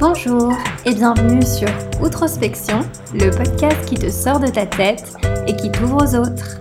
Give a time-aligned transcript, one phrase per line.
[0.00, 0.56] Bonjour
[0.86, 1.68] et bienvenue sur
[2.02, 2.80] Outrospection,
[3.12, 5.12] le podcast qui te sort de ta tête
[5.46, 6.58] et qui t'ouvre aux autres.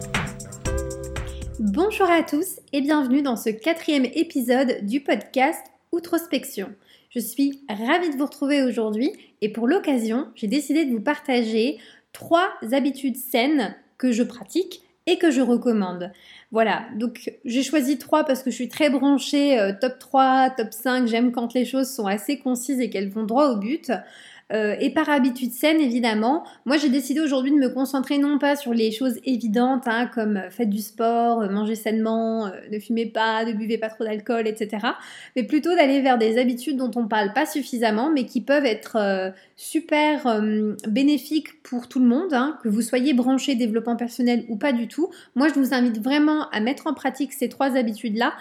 [1.58, 6.68] Bonjour à tous et bienvenue dans ce quatrième épisode du podcast Outrospection.
[7.12, 11.78] Je suis ravie de vous retrouver aujourd'hui et pour l'occasion, j'ai décidé de vous partager
[12.12, 16.12] trois habitudes saines que je pratique et que je recommande.
[16.52, 20.74] Voilà, donc j'ai choisi trois parce que je suis très branchée euh, top 3, top
[20.74, 23.92] 5, j'aime quand les choses sont assez concises et qu'elles vont droit au but.
[24.52, 28.56] Euh, et par habitude saine, évidemment, moi j'ai décidé aujourd'hui de me concentrer non pas
[28.56, 33.06] sur les choses évidentes, hein, comme euh, faites du sport, euh, mangez sainement, ne fumez
[33.06, 34.88] pas, ne buvez pas trop d'alcool, etc.
[35.36, 39.34] Mais plutôt d'aller vers des habitudes dont on parle pas suffisamment, mais qui peuvent être
[39.56, 40.42] super
[40.88, 44.88] bénéfiques pour tout le monde, hein, que vous soyez branché développement personnel ou pas du
[44.88, 45.10] tout.
[45.36, 48.34] Moi, je vous invite vraiment à mettre en pratique ces trois habitudes-là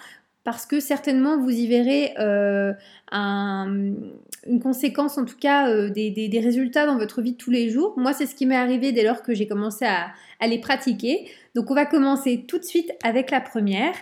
[0.48, 2.73] parce que certainement vous y verrez euh,
[3.12, 7.93] une conséquence, en tout cas euh, des, résultats dans votre vie de tous les jours.
[7.98, 10.11] Moi, c'est ce qui m'est arrivé dès lors que j'ai commencé à,
[10.47, 11.31] les pratiquer.
[11.55, 13.92] Donc, on va commencer tout de suite avec la première.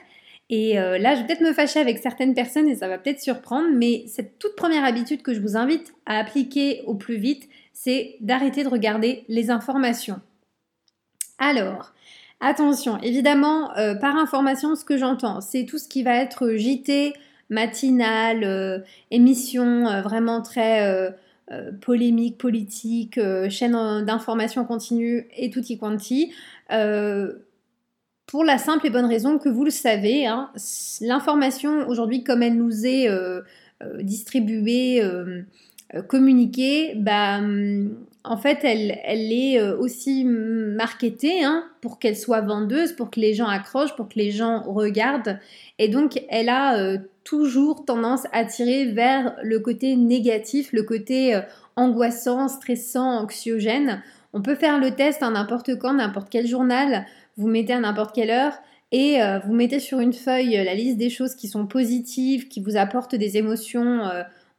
[0.48, 3.20] Et euh, là, je vais peut-être me fâcher avec certaines personnes et ça va peut-être
[3.20, 7.48] surprendre, mais cette toute première habitude que je vous invite à appliquer au plus vite,
[7.72, 10.20] c'est d'arrêter de regarder les informations.
[11.40, 11.92] Alors,
[12.40, 17.14] Attention, évidemment, euh, par information, ce que j'entends, c'est tout ce qui va être JT,
[17.48, 21.14] matinale, euh, émission euh, vraiment très
[21.80, 23.20] polémique, politique,
[23.50, 26.32] chaîne d'information continue et tutti quanti.
[28.26, 30.50] pour la simple et bonne raison que vous le savez, hein,
[31.00, 33.08] l'information aujourd'hui, comme elle nous est
[34.00, 35.00] distribuée,
[36.08, 37.94] communiquée, bah, hum,
[38.28, 38.90] en fait, elle,
[39.32, 44.08] est euh, aussi marketée hein, pour qu'elle soit vendeuse, pour que les gens accrochent, pour
[44.08, 45.38] que les gens regardent.
[45.78, 51.36] Et donc, elle a euh, toujours tendance à tirer vers le côté négatif, le côté
[51.36, 51.40] euh,
[51.76, 54.02] angoissant, stressant, anxiogène.
[54.32, 57.06] On peut faire le test à n'importe quand, n'importe quel journal.
[57.36, 58.54] Vous mettez à n'importe quelle heure
[58.92, 62.76] et vous mettez sur une feuille la liste des choses qui sont positives, qui vous
[62.76, 64.08] apportent des émotions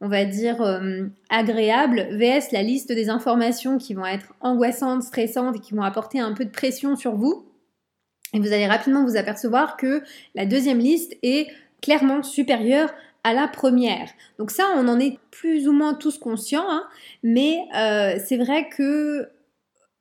[0.00, 5.56] on va dire, euh, agréable, VS la liste des informations qui vont être angoissantes, stressantes
[5.56, 7.46] et qui vont apporter un peu de pression sur vous.
[8.32, 10.02] Et vous allez rapidement vous apercevoir que
[10.34, 11.48] la deuxième liste est
[11.82, 12.90] clairement supérieure
[13.24, 14.08] à la première.
[14.38, 16.84] Donc ça, on en est plus ou moins tous conscients, hein,
[17.22, 19.28] mais euh, c'est vrai que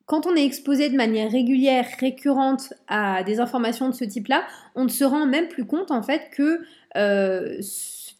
[0.05, 4.85] quand on est exposé de manière régulière, récurrente à des informations de ce type-là, on
[4.85, 6.61] ne se rend même plus compte en fait que
[6.95, 7.57] euh,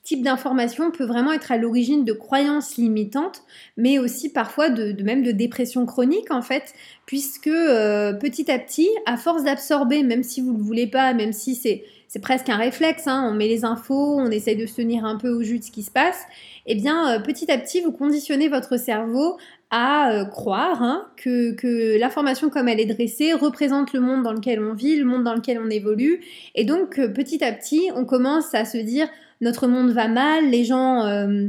[0.08, 3.42] type d'information peut vraiment être à l'origine de croyances limitantes,
[3.76, 6.74] mais aussi parfois de, même de dépression chronique en fait,
[7.06, 11.14] puisque euh, petit à petit, à force d'absorber, même si vous ne le voulez pas,
[11.14, 14.66] même si c'est c'est presque un réflexe, hein, on met les infos, on essaye de
[14.66, 16.22] se tenir un peu au jus de ce qui se passe,
[16.66, 19.38] et eh bien euh, petit à petit vous conditionnez votre cerveau
[19.72, 24.32] à euh, croire hein, que, que l'information comme elle est dressée représente le monde dans
[24.32, 26.22] lequel on vit, le monde dans lequel on évolue,
[26.56, 29.10] et donc petit à petit on commence à se dire
[29.42, 31.48] notre monde va mal, les gens euh,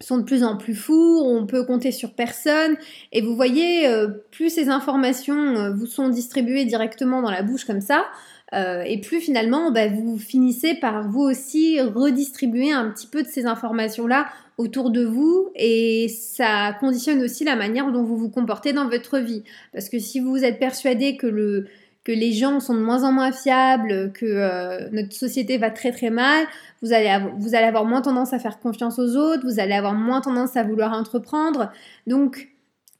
[0.00, 2.76] sont de plus en plus fous, on peut compter sur personne.
[3.12, 7.64] Et vous voyez, euh, plus ces informations euh, vous sont distribuées directement dans la bouche
[7.64, 8.06] comme ça,
[8.50, 13.44] et plus finalement, bah, vous finissez par vous aussi redistribuer un petit peu de ces
[13.44, 14.26] informations-là
[14.56, 19.18] autour de vous et ça conditionne aussi la manière dont vous vous comportez dans votre
[19.18, 19.44] vie.
[19.74, 21.66] Parce que si vous êtes persuadé que le,
[22.08, 25.92] que les gens sont de moins en moins fiables, que euh, notre société va très
[25.92, 26.46] très mal,
[26.80, 29.74] vous allez, avoir, vous allez avoir moins tendance à faire confiance aux autres, vous allez
[29.74, 31.70] avoir moins tendance à vouloir entreprendre.
[32.06, 32.48] Donc,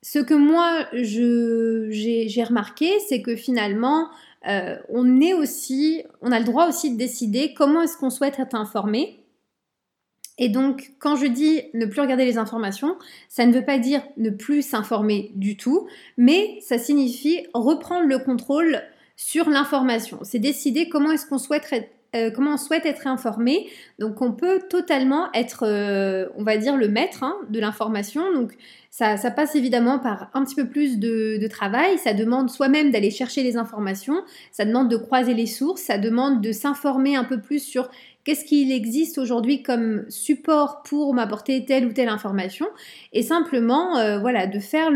[0.02, 4.08] ce que moi j'ai remarqué, c'est que finalement,
[4.46, 8.38] euh, on est aussi, on a le droit aussi de décider comment est-ce qu'on souhaite
[8.38, 9.24] être informé.
[10.36, 12.98] Et donc, quand je dis ne plus regarder les informations,
[13.30, 18.18] ça ne veut pas dire ne plus s'informer du tout, mais ça signifie reprendre le
[18.18, 18.82] contrôle
[19.18, 20.20] sur l'information.
[20.22, 21.64] C'est décider comment est-ce qu'on souhaite
[22.16, 23.68] euh, comment on souhaite être informé.
[23.98, 28.32] Donc on peut totalement être, euh, on va dire, le maître hein, de l'information.
[28.32, 28.52] Donc
[28.98, 31.98] ça, passe évidemment par un petit peu plus de, travail.
[31.98, 34.24] Ça demande soi-même d'aller chercher les informations.
[34.50, 35.82] Ça demande de croiser les sources.
[35.82, 37.90] Ça demande de s'informer un peu plus sur
[38.24, 42.66] qu'est-ce qu'il existe aujourd'hui comme support pour m'apporter telle ou telle information
[43.14, 44.90] et simplement euh, voilà de faire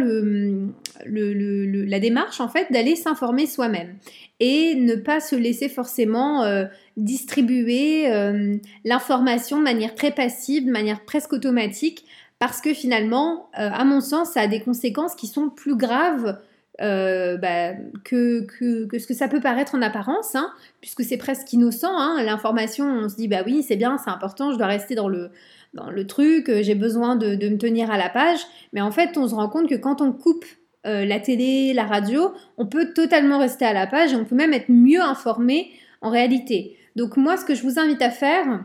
[1.06, 3.94] la démarche en fait d'aller s'informer soi-même
[4.38, 6.64] et ne pas se laisser forcément euh,
[6.96, 12.04] distribuer euh, l'information de manière très passive, de manière presque automatique
[12.42, 16.36] parce que finalement, à mon sens, ça a des conséquences qui sont plus graves
[16.80, 20.50] euh, bah, que, ce que ça peut paraître en apparence, hein,
[20.80, 21.96] puisque c'est presque innocent.
[21.96, 25.08] Hein, l'information, on se dit, bah oui, c'est bien, c'est important, je dois rester dans
[25.08, 25.30] le,
[25.74, 28.40] dans le truc, euh, j'ai besoin de, me tenir à la page.
[28.72, 30.46] Mais en fait, on se rend compte que quand on coupe
[30.86, 34.34] euh, la télé, la radio, on peut totalement rester à la page et on peut
[34.34, 36.76] même être mieux informé en réalité.
[36.96, 38.64] Donc moi, ce que je vous invite à faire,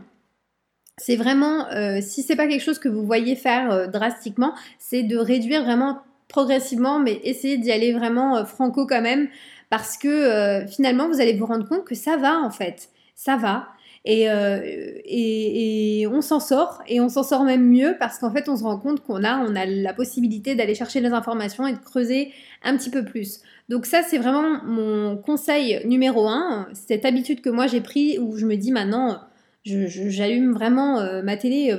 [0.98, 1.66] c'est vraiment,
[2.00, 6.98] si c'est pas quelque chose que vous voyez faire drastiquement, c'est de réduire vraiment progressivement,
[6.98, 9.28] mais essayez d'y aller vraiment euh, franco quand même,
[9.70, 13.36] parce que euh, finalement, vous allez vous rendre compte que ça va en fait, ça
[13.36, 13.68] va.
[14.04, 14.60] Et, euh,
[15.04, 18.62] et, on s'en sort, et on s'en sort même mieux parce qu'en fait, on se
[18.62, 22.32] rend compte qu'on a, on a la possibilité d'aller chercher les informations et de creuser
[22.62, 23.40] un petit peu plus.
[23.68, 28.36] Donc ça, c'est vraiment mon conseil numéro un, cette habitude que moi j'ai pris où
[28.36, 29.20] je me dis maintenant,
[29.64, 31.76] j'allume vraiment ma télé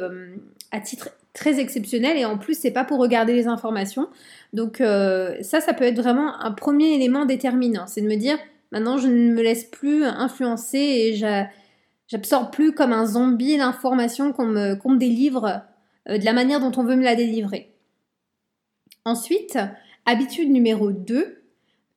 [0.71, 4.09] à titre très exceptionnel et en plus c'est pas pour regarder les informations.
[4.53, 8.37] Donc euh, ça, ça peut être vraiment un premier élément déterminant, c'est de me dire
[8.71, 11.15] maintenant je ne me laisse plus influencer et
[12.07, 15.61] j'absorbe plus comme un zombie l'information qu'on me, délivre
[16.09, 17.71] euh, de la manière dont on veut me la délivrer.
[19.05, 19.57] Ensuite,
[20.05, 21.41] habitude numéro 2,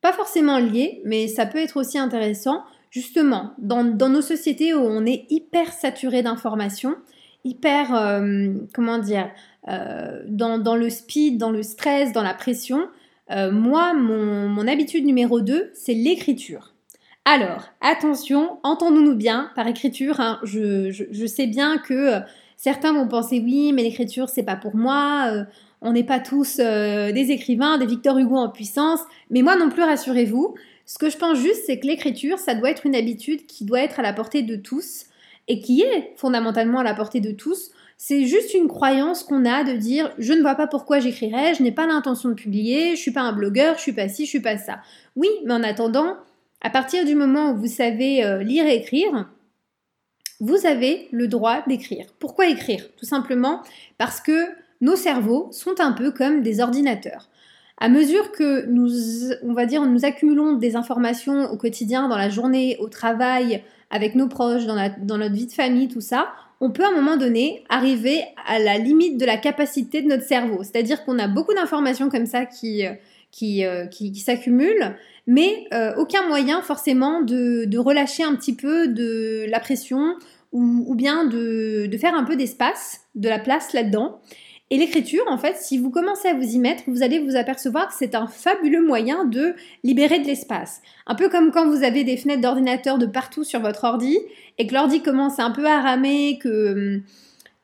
[0.00, 2.62] pas forcément liée, mais ça peut être aussi intéressant.
[2.93, 6.94] Justement, dans, nos sociétés où on est hyper saturé d'informations,
[7.43, 9.31] hyper, euh, comment dire,
[9.69, 12.87] euh, dans, le speed, dans le stress, dans la pression.
[13.31, 16.75] Euh, moi, mon, habitude numéro 2, c'est l'écriture.
[17.25, 20.21] Alors, attention, entendons-nous bien par écriture.
[20.21, 20.38] Hein.
[20.43, 22.21] je, sais bien que
[22.59, 25.47] certains vont penser oui, mais l'écriture, c'est pas pour moi.
[25.81, 29.00] on n'est pas tous des écrivains, des Victor Hugo en puissance.
[29.31, 30.56] Mais moi non plus, rassurez-vous.
[30.93, 33.81] Ce que je pense juste, c'est que l'écriture, ça doit être une habitude qui doit
[33.81, 35.06] être à la portée de tous
[35.49, 37.71] et qui est fondamentalement à la portée de tous.
[37.97, 41.62] C'est juste une croyance qu'on a de dire je ne vois pas pourquoi j'écrirais, je
[41.62, 44.29] n'ai pas l'intention de publier, je suis pas un blogueur, je suis pas ci, je
[44.29, 44.83] suis pas ça.
[45.17, 46.19] Oui, mais en attendant,
[46.61, 49.31] à partir du moment où vous savez euh, lire et écrire,
[50.41, 52.05] vous avez le droit d'écrire.
[52.19, 52.87] Pourquoi écrire?
[52.99, 53.62] Tout simplement
[53.97, 54.47] parce que
[54.83, 57.31] nos cerveaux sont un peu comme des ordinateurs.
[57.79, 58.91] À mesure que nous,
[59.43, 64.15] on va dire, nous accumulons des informations au quotidien, dans la journée, au travail, avec
[64.15, 66.29] nos proches, dans, notre vie de famille, tout ça,
[66.61, 70.25] on peut à un moment donné arriver à la limite de la capacité de notre
[70.25, 70.63] cerveau.
[70.63, 72.93] C'est-à-dire qu'on a beaucoup d'informations comme ça qui, euh,
[73.43, 74.97] euh, qui, s'accumulent,
[75.27, 80.15] mais euh, aucun moyen forcément de, relâcher un petit peu de la pression
[80.53, 84.21] ou, bien de, de, faire un peu d'espace, de la place là-dedans.
[84.73, 87.89] Et l'écriture, en fait, si vous commencez à vous y mettre, vous allez vous apercevoir
[87.89, 89.55] que c'est un fabuleux moyen de
[89.85, 90.81] libérer de l'espace.
[91.07, 94.19] Un peu comme quand vous avez des fenêtres d'ordinateur de partout sur votre ordi
[94.57, 97.03] et que l'ordi commence un peu à ramer, que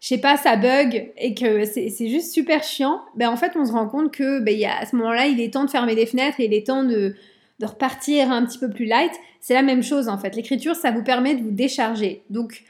[0.00, 3.64] je sais pas, ça bug et que c'est juste super chiant, ben en fait on
[3.64, 6.40] se rend compte que ben, à ce moment-là il est temps de fermer les fenêtres
[6.40, 7.14] et il est temps de,
[7.58, 9.12] de repartir un petit peu plus light.
[9.40, 10.36] C'est la même chose en fait.
[10.36, 12.22] L'écriture ça vous permet de vous décharger.
[12.28, 12.64] Donc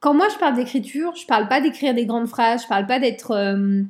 [0.00, 2.98] quand moi je parle d'écriture, je parle pas d'écrire des grandes phrases, je parle pas
[2.98, 3.82] d'être euh,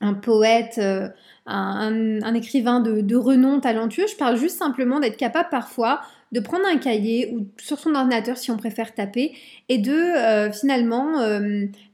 [0.00, 1.08] un poète, euh,
[1.46, 6.76] un, écrivain de, renom talentueux, je parle juste simplement d'être capable parfois de prendre un
[6.76, 9.34] cahier ou sur son ordinateur si on préfère taper
[9.70, 11.14] et de euh, finalement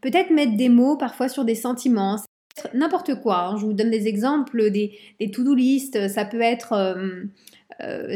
[0.00, 2.18] peut-être mettre des mots parfois sur des sentiments.
[2.72, 3.56] N'importe quoi, hein.
[3.56, 4.98] je vous donne des exemples, des,
[5.32, 6.96] to-do list, ça peut être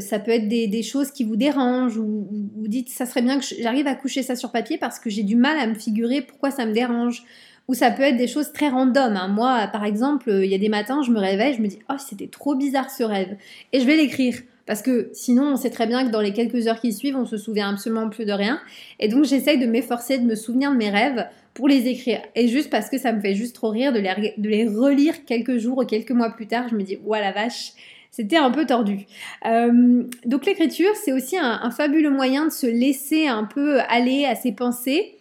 [0.01, 3.45] ça peut être des, choses qui vous dérangent ou vous dites ça serait bien que
[3.61, 6.51] j'arrive à coucher ça sur papier parce que j'ai du mal à me figurer pourquoi
[6.51, 7.25] ça me dérange.
[7.67, 9.15] Ou ça peut être des choses très random.
[9.15, 9.29] Hein.
[9.29, 11.97] Moi, par exemple, il y a des matins, je me réveille, je me dis oh
[11.99, 13.37] c'était trop bizarre ce rêve
[13.73, 14.37] et je vais l'écrire.
[14.69, 17.25] Parce que sinon, on sait très bien que dans les quelques heures qui suivent, on
[17.25, 18.61] se souvient absolument plus de rien.
[19.01, 22.21] Et donc, j'essaye de m'efforcer de me souvenir de mes rêves pour les écrire.
[22.35, 25.25] Et juste parce que ça me fait juste trop rire de les, de les relire
[25.25, 27.73] quelques jours ou quelques mois plus tard, je me dis, ouais la vache,
[28.11, 29.07] c'était un peu tordu.
[29.47, 34.35] Euh, donc l'écriture, c'est aussi un, fabuleux moyen de se laisser un peu aller à
[34.35, 35.17] ses pensées,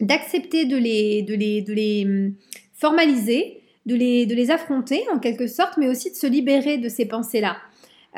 [0.00, 2.34] d'accepter de les, hum,
[2.74, 6.88] formaliser, de les, de les affronter en quelque sorte, mais aussi de se libérer de
[6.88, 7.56] ces pensées-là.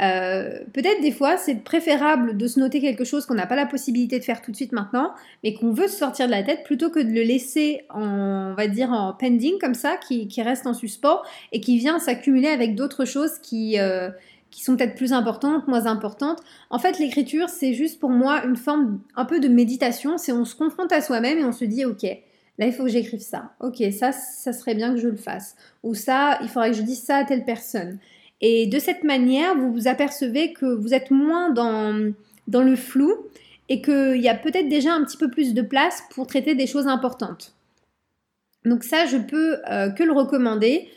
[0.01, 3.67] Euh, peut-être des fois, c'est préférable de se noter quelque chose qu'on n'a pas la
[3.67, 5.13] possibilité de faire tout de suite maintenant,
[5.45, 8.55] mais qu'on veut se sortir de la tête plutôt que de le laisser en, on
[8.55, 11.21] va dire, en pending comme ça, qui, reste en suspens
[11.53, 14.11] et qui vient s'accumuler avec d'autres choses qui, euh,
[14.51, 16.41] qui sont peut-être plus importantes, moins importantes.
[16.71, 20.17] En fait, l'écriture, c'est juste pour moi une forme un peu de méditation.
[20.17, 22.07] C'est on se confronte à soi-même et on se dit, ok,
[22.59, 23.55] Là, il faut que j'écrive ça.
[23.61, 25.57] Ok, ça, ça serait bien que je le fasse.
[25.83, 27.99] Ou ça, il faudrait que je dise ça à telle personne.
[28.43, 32.13] Et de cette manière, vous vous apercevez que vous êtes moins dans,
[32.49, 33.15] le flou
[33.69, 36.67] et qu'il y a peut-être déjà un petit peu plus de place pour traiter des
[36.67, 37.55] choses importantes.
[38.65, 40.89] Donc ça, je peux euh, que le recommander.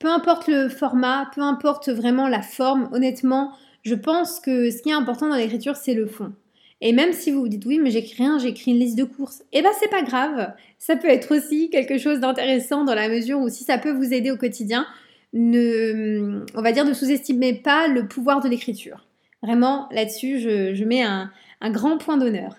[0.00, 4.90] peu importe le format, peu importe vraiment la forme, honnêtement, je pense que ce qui
[4.90, 6.32] est important dans l'écriture, c'est le fond.
[6.80, 9.42] Et même si vous vous dites oui, mais j'écris rien, j'écris une liste de courses,
[9.52, 10.52] eh ben c'est pas grave.
[10.78, 14.14] Ça peut être aussi quelque chose d'intéressant dans la mesure où si ça peut vous
[14.14, 14.86] aider au quotidien,
[15.32, 19.06] ne, on va dire, ne sous-estimez pas le pouvoir de l'écriture.
[19.42, 21.30] Vraiment, là-dessus, je, mets un,
[21.70, 22.56] grand point d'honneur.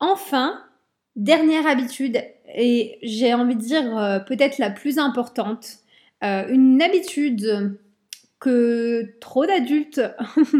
[0.00, 0.62] Enfin,
[1.14, 2.18] dernière habitude,
[2.54, 5.78] et j'ai envie de dire euh, peut-être la plus importante,
[6.24, 7.76] euh, une habitude
[8.40, 10.00] que trop d'adultes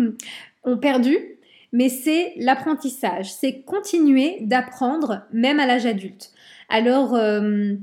[0.64, 1.16] ont perdu,
[1.72, 6.32] mais c'est l'apprentissage, c'est continuer d'apprendre même à l'âge adulte.
[6.68, 7.74] Alors, euh,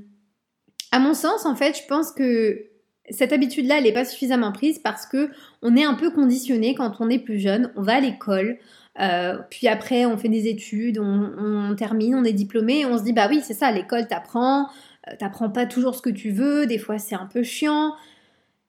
[0.91, 2.65] à mon sens, en fait, je pense que
[3.09, 5.29] cette habitude-là, elle n'est pas suffisamment prise parce que
[5.61, 7.71] on est un peu conditionné quand on est plus jeune.
[7.75, 8.57] On va à l'école,
[8.99, 13.13] euh, puis après on fait des études, on, termine, on est diplômé, on se dit
[13.13, 14.67] bah oui c'est ça, l'école t'apprend,
[15.07, 17.93] euh, t'apprends pas toujours ce que tu veux, des fois c'est un peu chiant.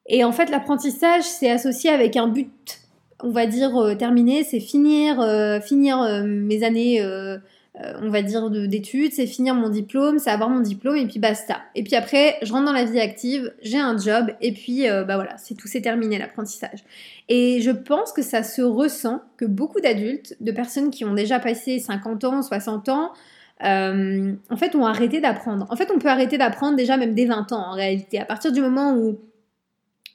[0.07, 2.81] Et en fait l'apprentissage c'est associé avec un but,
[3.21, 5.17] on va dire euh, terminé, c'est finir,
[5.63, 7.39] finir mes années euh,
[7.77, 11.59] on va dire, d'études, c'est finir mon diplôme, c'est avoir mon diplôme et puis basta.
[11.75, 15.03] Et puis après, je rentre dans la vie active, j'ai un job et puis euh,
[15.03, 16.85] bah voilà, c'est tout, c'est terminé l'apprentissage.
[17.29, 21.41] Et je pense que ça se ressent que beaucoup d'adultes, de personnes qui ont déjà
[21.41, 23.13] passé 50 ans, 60 ans,
[23.65, 25.67] euh, en fait, ont arrêté d'apprendre.
[25.69, 28.21] En fait, on peut arrêter d'apprendre déjà même dès 20 ans en réalité.
[28.21, 29.19] À partir du moment où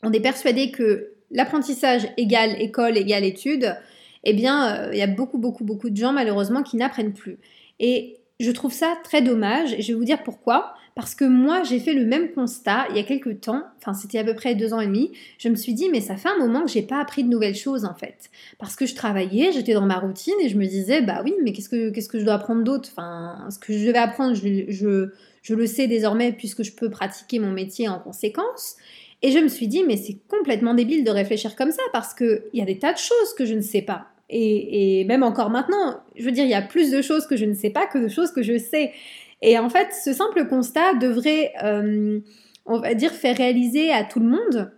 [0.02, 3.76] on est persuadé que l'apprentissage égale école égale études,
[4.24, 7.38] eh bien, euh, il y a beaucoup, beaucoup, beaucoup de gens malheureusement qui n'apprennent plus.
[7.80, 10.74] Et je trouve ça très dommage, et je vais vous dire pourquoi.
[10.96, 14.18] Parce que moi, j'ai fait le même constat il y a quelques temps, enfin c'était
[14.18, 16.38] à peu près deux ans et demi, je me suis dit, mais ça fait un
[16.38, 18.30] moment que j'ai pas appris de nouvelles choses en fait.
[18.58, 21.54] Parce que je travaillais, j'étais dans ma routine et je me disais, bah oui, mais
[21.54, 22.90] qu'est-ce que, que je dois apprendre d'autre?
[22.92, 25.12] Enfin, ce que je devais apprendre, je, je,
[25.42, 28.76] je le sais désormais puisque je peux pratiquer mon métier en conséquence.
[29.22, 32.42] Et je me suis dit, mais c'est complètement débile de réfléchir comme ça parce qu'il
[32.54, 34.08] y a des tas de choses que je ne sais pas.
[34.30, 37.46] Et, même encore maintenant, je veux dire, il y a plus de choses que je
[37.46, 38.94] ne sais pas que de choses que je sais.
[39.42, 42.20] Et en fait, ce simple constat devrait, euh,
[42.66, 44.72] on va dire, faire réaliser à tout le monde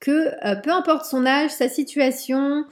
[0.00, 0.10] que
[0.44, 2.64] euh, peu importe son âge, sa situation,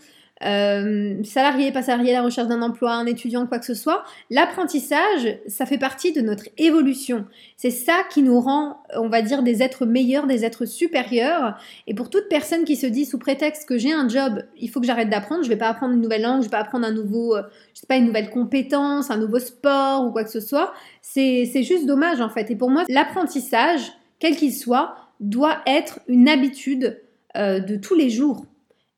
[0.43, 5.39] euh, salarié, pas salarié, la recherche d'un emploi, un étudiant, quoi que ce soit, l'apprentissage,
[5.47, 7.27] ça fait partie de notre évolution.
[7.57, 11.59] C'est ça qui nous rend, on va dire, des êtres meilleurs, des êtres supérieurs.
[11.87, 14.81] Et pour toute personne qui se dit sous prétexte que j'ai un job, il faut
[14.81, 16.93] que j'arrête d'apprendre, je vais pas apprendre une nouvelle langue, je vais pas apprendre un
[16.93, 17.43] nouveau, euh,
[17.75, 21.63] je sais pas, une nouvelle compétence, un nouveau sport ou quoi que ce soit, c'est
[21.63, 22.51] juste dommage en fait.
[22.51, 27.01] Et pour moi, l'apprentissage, quel qu'il soit, doit être une habitude
[27.37, 28.47] euh, de tous les jours.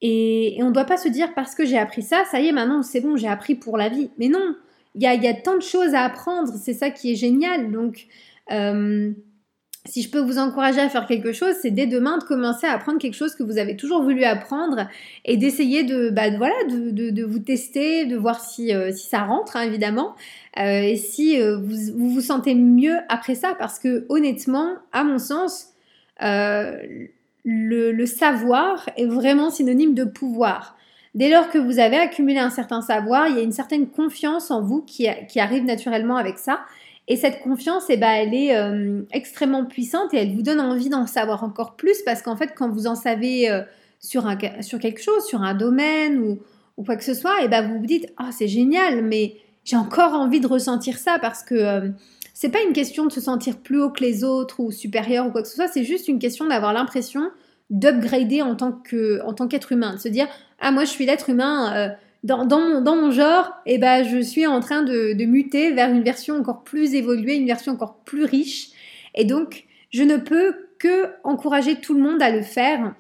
[0.03, 2.53] Et, on ne doit pas se dire parce que j'ai appris ça, ça y est,
[2.53, 4.11] maintenant c'est bon, j'ai appris pour la vie.
[4.19, 4.57] Mais non,
[4.97, 7.71] il y a, tant de choses à apprendre, c'est ça qui est génial.
[7.71, 8.09] Donc,
[8.51, 9.13] euh,
[9.87, 12.73] si je peux vous encourager à faire quelque chose, c'est dès demain de commencer à
[12.73, 14.89] apprendre quelque chose que vous avez toujours voulu apprendre
[15.25, 19.57] et d'essayer de, bah, voilà, de, vous tester, de voir si, euh, si ça rentre,
[19.57, 20.15] hein, évidemment,
[20.59, 23.55] euh, et si vous, vous, vous sentez mieux après ça.
[23.57, 25.69] Parce que honnêtement, à mon sens,
[27.45, 30.77] le, savoir est vraiment synonyme de pouvoir.
[31.15, 34.51] Dès lors que vous avez accumulé un certain savoir, il y a une certaine confiance
[34.51, 36.61] en vous qui, arrive naturellement avec ça.
[37.09, 40.89] Et cette confiance, eh ben, elle est euh, extrêmement puissante et elle vous donne envie
[40.89, 43.63] d'en savoir encore plus parce qu'en fait, quand vous en savez euh,
[43.99, 44.25] sur,
[44.81, 48.07] quelque chose, sur un domaine ou, quoi que ce soit, eh ben, vous vous dites
[48.17, 51.89] Ah, c'est génial, mais j'ai encore envie de ressentir ça parce que euh,
[52.35, 55.31] c'est pas une question de se sentir plus haut que les autres ou supérieur ou
[55.31, 57.31] quoi que ce soit, c'est juste une question d'avoir l'impression
[57.71, 58.73] d'upgrader en tant
[59.49, 60.29] qu'être humain, de se dire
[60.61, 61.89] ah moi je suis l'être humain euh,
[62.23, 65.25] dans, dans, mon, dans, mon, genre, et eh ben je suis en train de, de,
[65.25, 68.71] muter vers une version encore plus évoluée, une version encore plus riche,
[69.15, 72.95] et donc je ne peux que encourager tout le monde à le faire,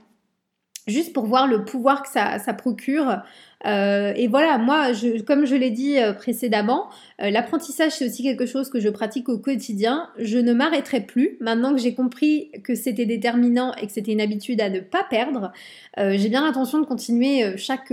[0.86, 3.22] juste pour voir le pouvoir que ça, ça procure
[3.66, 4.88] euh, et voilà, moi,
[5.26, 6.88] comme je l'ai dit euh, précédemment,
[7.20, 10.08] euh, l'apprentissage, c'est aussi quelque chose que je pratique au quotidien.
[10.18, 11.36] Je ne m'arrêterai plus.
[11.40, 15.04] Maintenant que j'ai compris que c'était déterminant et que c'était une habitude à ne pas
[15.08, 15.52] perdre,
[15.96, 17.92] j'ai bien l'intention de continuer chaque,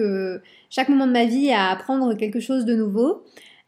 [0.69, 3.23] chaque moment de ma vie à apprendre quelque chose de nouveau.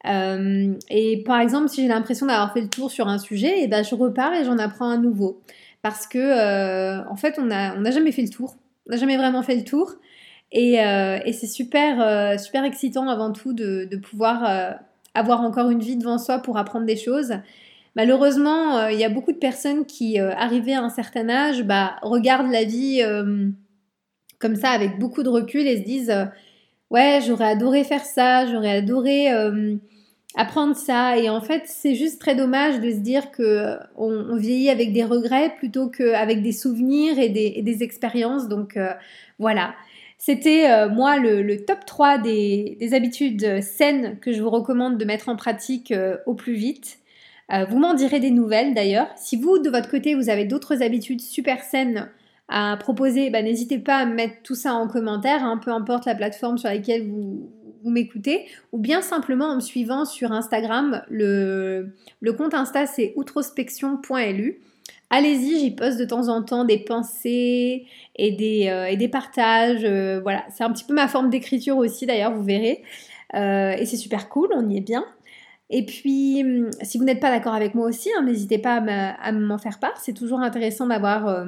[0.05, 3.67] et par exemple, si j'ai l'impression d'avoir fait le tour sur un sujet, et eh
[3.67, 5.41] ben, je repars et j'en apprends un nouveau.
[5.81, 8.55] Parce que, en fait, on n'a on jamais fait le tour.
[8.87, 9.95] On n'a jamais vraiment fait le tour.
[10.55, 14.71] Euh, et, c'est super, euh, super excitant avant tout de, pouvoir euh,
[15.13, 17.33] avoir encore une vie devant soi pour apprendre des choses.
[17.95, 22.51] Malheureusement, il y a beaucoup de personnes qui, arrivées à un certain âge, bah, regardent
[22.51, 23.01] la vie
[24.39, 26.27] comme ça avec beaucoup de recul et se disent
[26.89, 29.27] Ouais, j'aurais adoré faire ça, j'aurais adoré
[30.35, 31.17] apprendre ça.
[31.17, 35.03] Et en fait, c'est juste très dommage de se dire que on, vieillit avec des
[35.03, 38.47] regrets plutôt qu'avec des souvenirs et des, expériences.
[38.47, 38.77] Donc
[39.39, 39.73] voilà.
[40.17, 45.35] C'était moi le, top 3 des, habitudes saines que je vous recommande de mettre en
[45.35, 45.93] pratique
[46.25, 46.99] au plus vite.
[47.69, 49.07] vous m'en direz des nouvelles d'ailleurs.
[49.17, 52.09] Si vous, de votre côté, vous avez d'autres habitudes super saines
[52.51, 56.15] à proposer, bah, n'hésitez pas à mettre tout ça en commentaire, hein, peu importe la
[56.15, 57.49] plateforme sur laquelle vous,
[57.89, 61.03] m'écoutez, ou bien simplement en me suivant sur Instagram.
[61.09, 61.93] Le,
[62.37, 64.61] compte Insta, c'est outrospection.lu.
[65.09, 67.85] Allez-y, j'y poste de temps en temps des pensées
[68.15, 69.83] et des, euh, partages.
[69.83, 72.83] Euh, voilà, c'est un petit peu ma forme d'écriture aussi, d'ailleurs, vous verrez.
[73.33, 75.05] Euh, et c'est super cool, on y est bien.
[75.69, 79.31] Et puis, hum, si vous n'êtes pas d'accord avec moi aussi, hein, n'hésitez pas à
[79.31, 79.97] m'en faire part.
[79.97, 81.45] C'est toujours intéressant d'avoir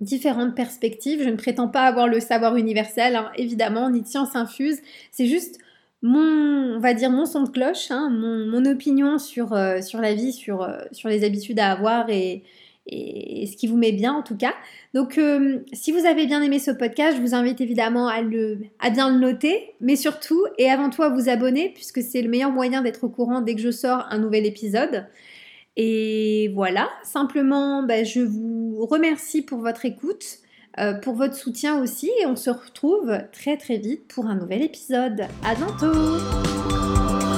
[0.00, 1.22] différentes perspectives.
[1.22, 4.80] Je ne prétends pas avoir le savoir universel, hein, évidemment, ni de science infuse.
[5.10, 5.58] C'est juste
[6.02, 10.14] mon, on va dire, mon son de cloche, hein, mon, opinion sur, euh, sur la
[10.14, 12.42] vie, sur, euh, sur les habitudes à avoir et,
[12.86, 14.54] et, ce qui vous met bien en tout cas.
[14.94, 18.58] Donc, euh, si vous avez bien aimé ce podcast, je vous invite évidemment à, le,
[18.80, 22.28] à bien le noter, mais surtout et avant tout à vous abonner, puisque c'est le
[22.28, 25.06] meilleur moyen d'être au courant dès que je sors un nouvel épisode.
[25.76, 30.38] Et voilà, simplement, ben, je vous remercie pour votre écoute,
[30.78, 34.62] euh, pour votre soutien aussi, et on se retrouve très très vite pour un nouvel
[34.62, 35.22] épisode.
[35.44, 37.31] À bientôt